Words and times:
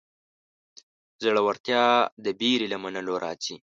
زړورتیا 1.23 1.83
د 2.23 2.25
وېرې 2.39 2.67
له 2.73 2.77
منلو 2.83 3.13
راځي. 3.23 3.55